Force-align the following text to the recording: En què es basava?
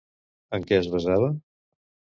En 0.59 0.65
què 0.71 0.79
es 0.81 0.89
basava? 0.97 1.31